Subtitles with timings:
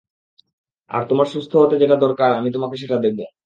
[0.91, 3.17] আর তোমার সুস্থ হতে যেটা দরকার আমি তোমাকে সেটা দিব।